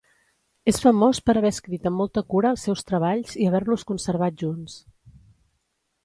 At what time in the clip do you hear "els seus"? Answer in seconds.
2.55-2.81